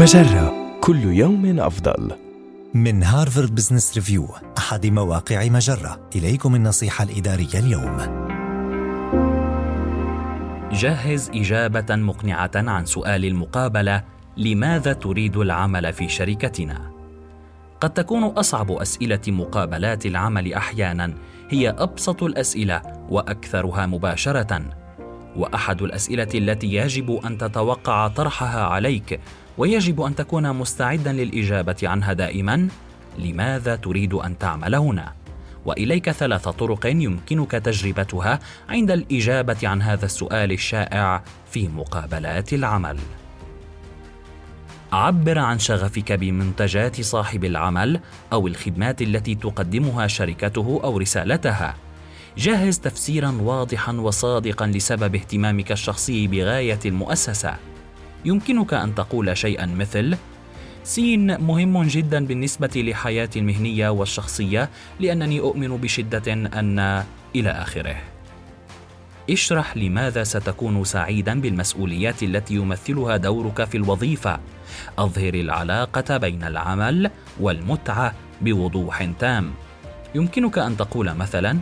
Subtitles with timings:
[0.00, 2.12] مجرة كل يوم أفضل.
[2.74, 7.96] من Harvard Business Review أحد مواقع مجرة إليكم النصيحة الإدارية اليوم
[10.72, 14.04] جهز إجابة مقنعة عن سؤال المقابلة
[14.36, 16.90] لماذا تريد العمل في شركتنا؟
[17.80, 21.14] قد تكون أصعب أسئلة مقابلات العمل أحياناً
[21.50, 24.62] هي أبسط الأسئلة وأكثرها مباشرة
[25.36, 29.20] وأحد الأسئلة التي يجب أن تتوقع طرحها عليك
[29.58, 32.68] ويجب أن تكون مستعدا للإجابة عنها دائما
[33.18, 35.12] لماذا تريد أن تعمل هنا؟
[35.64, 38.38] وإليك ثلاث طرق يمكنك تجربتها
[38.68, 42.98] عند الإجابة عن هذا السؤال الشائع في مقابلات العمل.
[44.92, 48.00] عبر عن شغفك بمنتجات صاحب العمل
[48.32, 51.74] أو الخدمات التي تقدمها شركته أو رسالتها.
[52.38, 57.56] جهز تفسيرا واضحا وصادقا لسبب اهتمامك الشخصي بغاية المؤسسة.
[58.24, 60.16] يمكنك أن تقول شيئا مثل
[60.84, 67.96] سين مهم جدا بالنسبة لحياتي المهنية والشخصية لأنني أؤمن بشدة أن إلى آخره.
[69.30, 74.40] اشرح لماذا ستكون سعيدا بالمسؤوليات التي يمثلها دورك في الوظيفة.
[74.98, 79.50] أظهر العلاقة بين العمل والمتعة بوضوح تام.
[80.14, 81.58] يمكنك أن تقول مثلا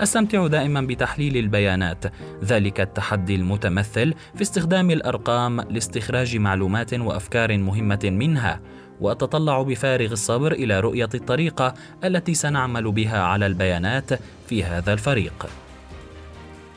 [0.00, 2.04] أستمتع دائما بتحليل البيانات.
[2.44, 8.60] ذلك التحدي المتمثل في استخدام الأرقام لاستخراج معلومات وأفكار مهمة منها
[9.00, 14.10] وأتطلع بفارغ الصبر إلى رؤية الطريقة التي سنعمل بها على البيانات
[14.48, 15.46] في هذا الفريق.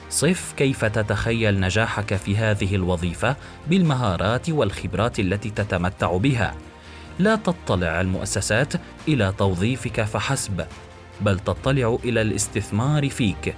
[0.09, 3.35] صف كيف تتخيل نجاحك في هذه الوظيفة
[3.67, 6.55] بالمهارات والخبرات التي تتمتع بها.
[7.19, 8.73] لا تطلع المؤسسات
[9.07, 10.65] إلى توظيفك فحسب.
[11.21, 13.55] بل تطلع إلى الاستثمار فيك.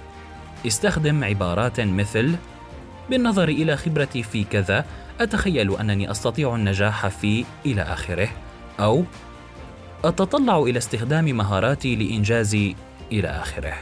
[0.66, 2.34] استخدم عبارات مثل
[3.10, 4.84] بالنظر إلى خبرتي في كذا
[5.20, 8.28] أتخيل أنني أستطيع النجاح في إلى آخره.
[8.80, 9.04] أو
[10.04, 12.54] أتطلع إلى استخدام مهاراتي لانجاز
[13.12, 13.74] إلى آخره.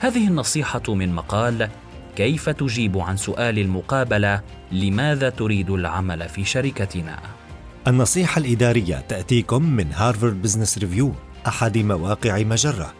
[0.00, 1.68] هذه النصيحة من مقال
[2.16, 4.40] كيف تجيب عن سؤال المقابلة
[4.72, 7.18] لماذا تريد العمل في شركتنا؟
[7.88, 11.12] النصيحة الإدارية تأتيكم من Harvard Business Review
[11.46, 12.99] أحد مواقع مجرة.